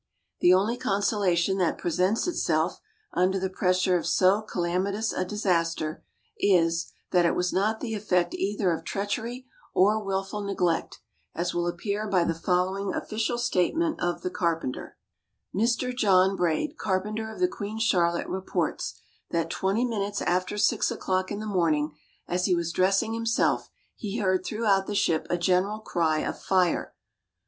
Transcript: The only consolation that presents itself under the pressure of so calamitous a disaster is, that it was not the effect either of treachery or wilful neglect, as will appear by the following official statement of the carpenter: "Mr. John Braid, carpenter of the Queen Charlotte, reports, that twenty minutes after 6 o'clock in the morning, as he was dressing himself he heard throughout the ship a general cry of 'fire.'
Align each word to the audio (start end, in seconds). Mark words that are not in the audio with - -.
The 0.39 0.51
only 0.51 0.77
consolation 0.77 1.59
that 1.59 1.77
presents 1.77 2.25
itself 2.25 2.79
under 3.13 3.37
the 3.39 3.51
pressure 3.51 3.97
of 3.99 4.07
so 4.07 4.41
calamitous 4.41 5.13
a 5.13 5.23
disaster 5.23 6.03
is, 6.39 6.91
that 7.11 7.23
it 7.23 7.35
was 7.35 7.53
not 7.53 7.81
the 7.81 7.93
effect 7.93 8.33
either 8.33 8.71
of 8.71 8.83
treachery 8.83 9.45
or 9.75 10.03
wilful 10.03 10.41
neglect, 10.41 10.97
as 11.35 11.53
will 11.53 11.67
appear 11.67 12.07
by 12.07 12.23
the 12.23 12.33
following 12.33 12.91
official 12.95 13.37
statement 13.37 13.99
of 14.01 14.23
the 14.23 14.31
carpenter: 14.31 14.97
"Mr. 15.53 15.95
John 15.95 16.35
Braid, 16.35 16.79
carpenter 16.79 17.31
of 17.31 17.39
the 17.39 17.47
Queen 17.47 17.77
Charlotte, 17.77 18.25
reports, 18.25 18.95
that 19.29 19.51
twenty 19.51 19.85
minutes 19.85 20.19
after 20.23 20.57
6 20.57 20.89
o'clock 20.89 21.29
in 21.31 21.39
the 21.39 21.45
morning, 21.45 21.95
as 22.27 22.45
he 22.45 22.55
was 22.55 22.71
dressing 22.73 23.13
himself 23.13 23.69
he 23.95 24.17
heard 24.17 24.43
throughout 24.43 24.87
the 24.87 24.95
ship 24.95 25.27
a 25.29 25.37
general 25.37 25.77
cry 25.77 26.21
of 26.21 26.41
'fire.' 26.41 26.95